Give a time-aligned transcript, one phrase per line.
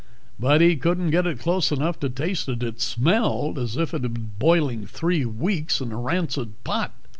[0.39, 2.63] But he couldn't get it close enough to taste it.
[2.63, 6.91] It smelled as if it had been boiling three weeks in a rancid pot.